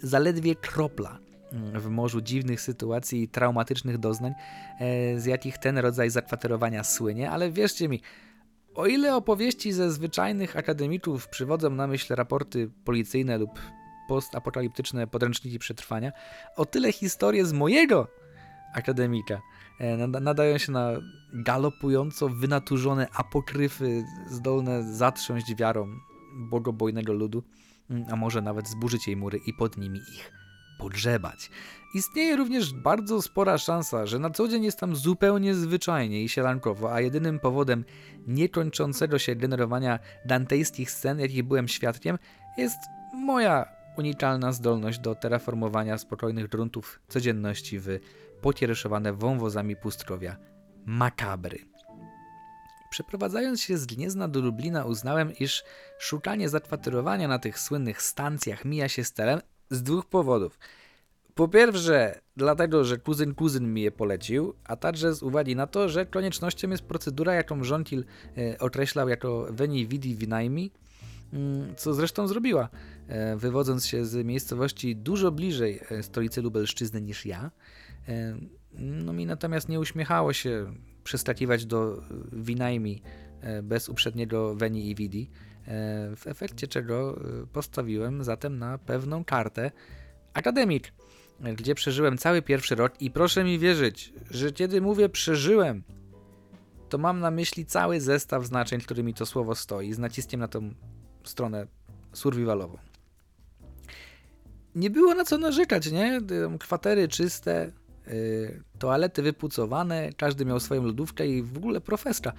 [0.01, 1.19] zaledwie kropla
[1.51, 4.33] mm, w morzu dziwnych sytuacji i traumatycznych doznań,
[4.79, 8.01] e, z jakich ten rodzaj zakwaterowania słynie, ale wierzcie mi,
[8.75, 13.59] o ile opowieści ze zwyczajnych akademików przywodzą na myśl raporty policyjne lub
[14.07, 16.11] postapokaliptyczne podręczniki przetrwania,
[16.55, 18.07] o tyle historie z mojego
[18.73, 19.41] akademika
[20.21, 20.91] nadają się na
[21.33, 25.87] galopująco wynaturzone apokryfy zdolne zatrząść wiarą
[26.35, 27.43] bogobojnego ludu,
[27.89, 30.31] mm, a może nawet zburzyć jej mury i pod nimi ich
[30.77, 31.49] pogrzebać.
[31.93, 36.93] Istnieje również bardzo spora szansa, że na co dzień jest tam zupełnie zwyczajnie i sielankowo,
[36.93, 37.85] a jedynym powodem
[38.27, 42.17] niekończącego się generowania dantejskich scen, jakich byłem świadkiem,
[42.57, 42.77] jest
[43.13, 43.65] moja
[43.97, 47.99] unikalna zdolność do terraformowania spokojnych gruntów codzienności w
[48.45, 50.37] pokiereszowane wąwozami pustkowia
[50.85, 51.59] makabry.
[52.89, 55.63] Przeprowadzając się z Gniezna do Lublina uznałem, iż
[55.99, 60.59] szukanie zakwaterowania na tych słynnych stacjach mija się z celem z dwóch powodów.
[61.35, 65.89] Po pierwsze, dlatego, że kuzyn kuzyn mi je polecił, a także z uwagi na to,
[65.89, 68.05] że koniecznością jest procedura, jaką Żontil
[68.37, 70.71] e, określał jako veni vidi vinajmi,
[71.33, 72.69] mm, co zresztą zrobiła,
[73.07, 77.51] e, wywodząc się z miejscowości dużo bliżej e, stolicy Lubelszczyzny niż ja.
[78.73, 83.01] No mi natomiast nie uśmiechało się przeskakiwać do winajmi
[83.41, 85.29] e, bez uprzedniego veni i vidi,
[85.67, 89.71] e, w efekcie czego e, postawiłem zatem na pewną kartę
[90.33, 90.93] akademik,
[91.39, 95.83] gdzie przeżyłem cały pierwszy rok i proszę mi wierzyć, że kiedy mówię przeżyłem,
[96.89, 100.73] to mam na myśli cały zestaw znaczeń, którymi to słowo stoi, z naciskiem na tą
[101.23, 101.67] stronę
[102.13, 102.77] survivalową.
[104.75, 106.21] Nie było na co narzekać, nie?
[106.59, 107.71] Kwatery czyste,
[108.79, 112.33] toalety wypucowane, każdy miał swoją lodówkę i w ogóle profeska.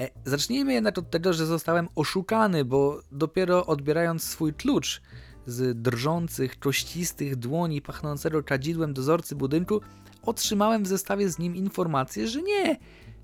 [0.00, 5.02] E, zacznijmy jednak od tego, że zostałem oszukany, bo dopiero odbierając swój klucz
[5.46, 9.80] z drżących, kościstych dłoni pachnącego kadzidłem dozorcy budynku,
[10.22, 12.76] otrzymałem w zestawie z nim informację, że nie,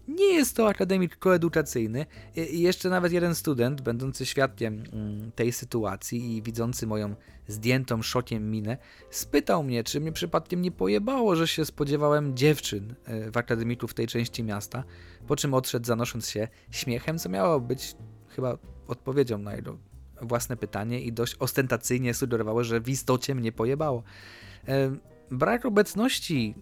[0.09, 2.07] nie jest to akademik koedukacyjny.
[2.51, 7.15] Jeszcze nawet jeden student, będący świadkiem mm, tej sytuacji i widzący moją
[7.49, 8.79] zdjętą szokiem minę,
[9.11, 13.95] spytał mnie, czy mnie przypadkiem nie pojebało, że się spodziewałem dziewczyn e, w akademiku w
[13.95, 14.85] tej części miasta,
[15.27, 17.97] po czym odszedł zanosząc się śmiechem, co miało być
[18.29, 19.79] chyba odpowiedzią na jego
[20.23, 24.03] własne pytanie i dość ostentacyjnie sugerowało, że w istocie mnie pojebało.
[24.69, 24.97] E,
[25.31, 26.55] brak obecności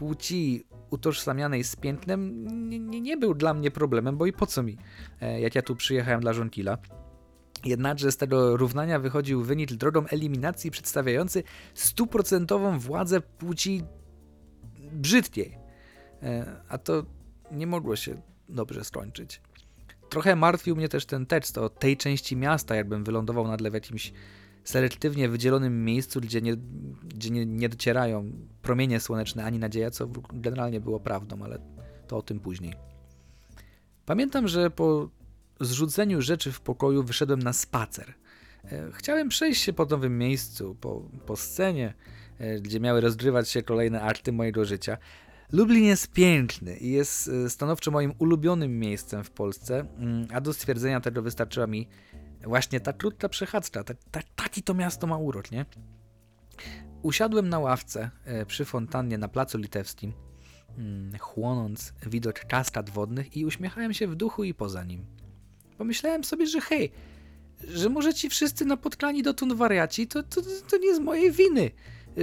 [0.00, 2.46] płci utożsamianej z pięknem
[2.90, 4.76] nie, nie, był dla mnie problemem, bo i po co mi,
[5.20, 6.78] e, jak ja tu przyjechałem dla żonkila.
[7.64, 11.42] Jednakże z tego równania wychodził wynik drogą eliminacji przedstawiający
[11.74, 13.82] stuprocentową władzę płci
[14.92, 15.58] brzydkiej.
[16.22, 17.02] E, a to
[17.52, 19.40] nie mogło się dobrze skończyć.
[20.10, 24.12] Trochę martwił mnie też ten tekst o tej części miasta, jakbym wylądował nagle w jakimś
[24.64, 26.56] selektywnie wydzielonym miejscu, gdzie nie,
[27.04, 31.58] gdzie nie, nie docierają promienie słoneczne ani nadzieja, co generalnie było prawdą, ale
[32.06, 32.74] to o tym później.
[34.06, 35.10] Pamiętam, że po
[35.60, 38.14] zrzuceniu rzeczy w pokoju wyszedłem na spacer.
[38.64, 41.94] E, chciałem przejść się po nowym miejscu, po, po scenie,
[42.38, 44.98] e, gdzie miały rozgrywać się kolejne akty mojego życia.
[45.52, 50.52] Lublin jest piękny i jest e, stanowczo moim ulubionym miejscem w Polsce, mm, a do
[50.52, 51.88] stwierdzenia tego wystarczyła mi
[52.44, 53.84] właśnie ta krótka przechadzka.
[53.84, 55.66] Ta, ta, taki to miasto ma urok, nie?
[57.02, 58.10] Usiadłem na ławce
[58.46, 60.12] przy fontannie na Placu Litewskim,
[60.78, 65.06] mm, chłonąc widok kaskad wodnych i uśmiechałem się w duchu i poza nim.
[65.78, 66.92] Pomyślałem sobie, że hej,
[67.68, 71.70] że może ci wszyscy napotkani dotąd wariaci, to, to, to nie z mojej winy.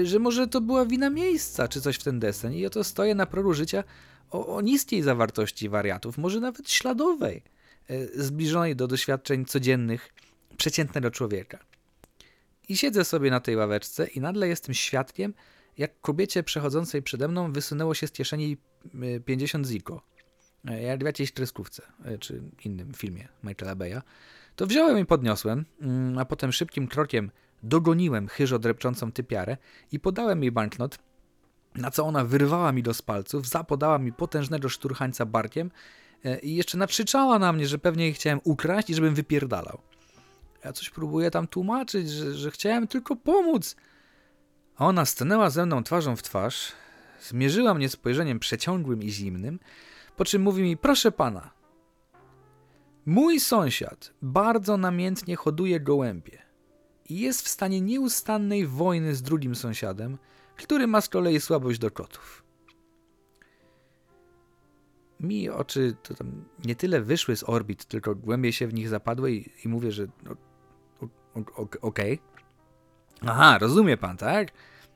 [0.04, 2.54] Że może to była wina miejsca, czy coś w ten desen.
[2.54, 3.84] I oto stoję na progu życia
[4.32, 7.57] o, o niskiej zawartości wariatów, może nawet śladowej, e,
[8.16, 10.14] zbliżonej do doświadczeń codziennych
[10.58, 11.60] przeciętnego człowieka.
[12.70, 15.34] I siedzę sobie na tej ławeczce i nagle jestem świadkiem,
[15.78, 18.58] jak kobiecie przechodzącej przede mną wysunęło się z kieszeni
[19.26, 20.02] 50 e, ziko.
[20.68, 24.02] E, jak w jakiejś kreskówce, e, czy innym filmie Michaela Beya,
[24.56, 27.32] to wziąłem i podniosłem, mm, a potem szybkim krokiem
[27.64, 29.58] dogoniłem chyżo drepczącą typiarę
[29.92, 31.00] i podałem jej banknot,
[31.76, 35.72] na co ona wyrwała mi do spalców, zapodała mi potężnego szturchańca barkiem e,
[36.44, 39.80] i jeszcze nakrzyczała na mnie, że pewnie jej chciałem ukraść i żebym wypierdalał.
[40.66, 43.76] Ja coś próbuję tam tłumaczyć, że, że chciałem tylko pomóc.
[44.78, 46.72] A ona stanęła ze mną twarzą w twarz,
[47.22, 49.60] zmierzyła mnie spojrzeniem przeciągłym i zimnym,
[50.16, 51.52] po czym mówi mi, proszę pana,
[53.06, 56.42] mój sąsiad bardzo namiętnie hoduje gołębie
[57.10, 60.18] i jest w stanie nieustannej wojny z drugim sąsiadem,
[60.56, 62.47] który ma z kolei słabość do kotów.
[65.20, 69.32] Mi oczy to tam nie tyle wyszły z orbit, tylko głębiej się w nich zapadły
[69.32, 70.36] i, i mówię, że no,
[71.36, 71.80] okej.
[71.82, 72.20] Okay.
[73.22, 74.48] Aha, rozumie pan, tak?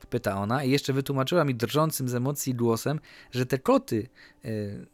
[0.06, 4.08] Pyta ona i jeszcze wytłumaczyła mi drżącym z emocji głosem, że te koty,
[4.44, 4.48] e,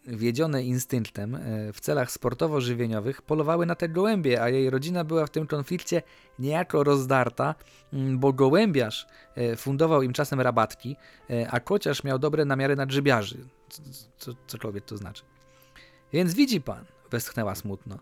[0.06, 5.30] wiedzione instynktem e, w celach sportowo-żywieniowych, polowały na te gołębie, a jej rodzina była w
[5.30, 6.02] tym konflikcie
[6.38, 7.54] niejako rozdarta,
[7.92, 10.96] mm, bo gołębiarz e, fundował im czasem rabatki,
[11.50, 13.38] a kociarz miał dobre namiary na grzybiarzy,
[14.18, 15.22] co, cokolwiek to znaczy.
[16.12, 17.98] Więc widzi pan, westchnęła smutno,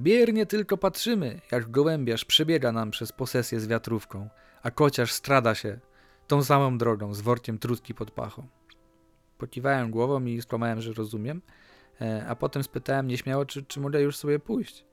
[0.00, 4.28] biernie tylko patrzymy, jak gołębiarz przebiega nam przez posesję z wiatrówką,
[4.62, 5.78] a kociarz strada się
[6.28, 8.46] tą samą drogą, z workiem trutki pod pachą.
[9.38, 11.42] Pokiwałem głową i skłamałem, że rozumiem,
[12.00, 14.84] e, a potem spytałem nieśmiało, czy, czy mogę już sobie pójść.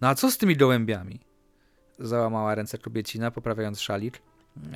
[0.00, 1.20] No a co z tymi gołębiami?
[1.98, 4.22] Załamała ręce kobiecina, poprawiając szalik,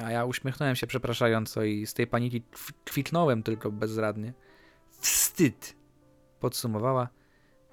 [0.04, 2.42] a ja uśmiechnąłem się przepraszająco i z tej paniki
[2.84, 4.32] kwitnąłem tylko bezradnie.
[5.00, 5.76] Wstyd!
[6.40, 7.08] Podsumowała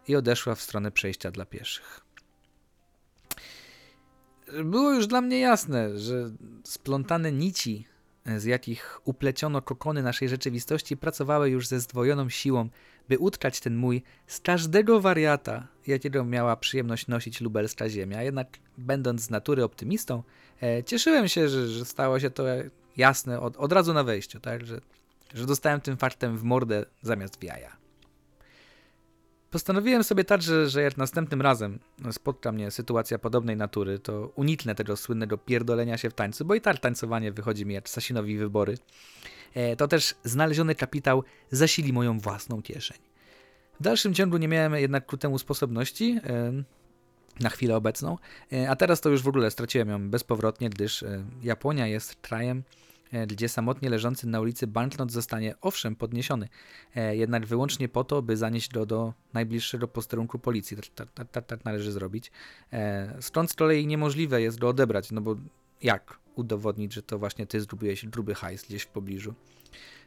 [0.07, 2.08] i odeszła w stronę przejścia dla pieszych
[4.63, 6.31] było już dla mnie jasne, że
[6.63, 7.85] splątane nici,
[8.37, 12.69] z jakich upleciono kokony naszej rzeczywistości, pracowały już ze zdwojoną siłą,
[13.09, 18.23] by utkać ten mój z każdego wariata, jakiego miała przyjemność nosić lubelska ziemia.
[18.23, 20.23] Jednak, będąc z natury optymistą,
[20.63, 22.43] e, cieszyłem się, że, że, stało się to
[22.97, 24.65] jasne od, od razu na wejściu, tak?
[24.65, 24.81] że,
[25.33, 27.77] że dostałem tym faktem w mordę zamiast w jaja.
[29.51, 31.79] Postanowiłem sobie tak, że, jak następnym razem
[32.11, 36.61] spotka mnie sytuacja podobnej natury, to uniknę tego słynnego pierdolenia się w tańcu, bo i
[36.61, 38.77] tak tańcowanie wychodzi mi jak Sasinowi wybory.
[39.53, 42.97] E, to też znaleziony kapitał zasili moją własną kieszeń.
[43.79, 46.63] W dalszym ciągu nie miałem jednak ku temu sposobności, e,
[47.39, 48.17] na chwilę obecną,
[48.53, 51.03] e, a teraz to już w ogóle straciłem ją bezpowrotnie, gdyż
[51.43, 52.63] Japonia jest krajem,
[53.27, 56.49] gdzie samotnie leżący na ulicy banknot zostanie owszem podniesiony,
[56.95, 60.77] e, jednak wyłącznie po to, by zanieść go do najbliższego posterunku policji.
[60.77, 62.31] Tak, tak, tak, tak, tak należy zrobić.
[62.73, 65.35] E, stąd z kolei niemożliwe jest go odebrać, no bo
[65.81, 69.33] jak udowodnić, że to właśnie ty zgubiłeś gruby hajs gdzieś w pobliżu.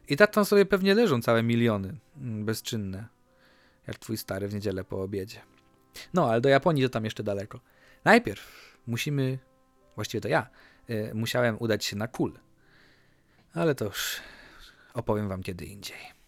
[0.09, 3.09] I tak tam sobie pewnie leżą całe miliony, mm, bezczynne,
[3.87, 5.40] jak twój stary w niedzielę po obiedzie.
[6.15, 7.61] No, ale do Japonii to tam jeszcze daleko.
[8.05, 9.38] Najpierw musimy,
[9.94, 10.46] właściwie to ja,
[11.15, 12.38] musiałem udać się na kul
[13.55, 14.21] ale to już
[14.94, 16.21] opowiem wam kiedy indziej.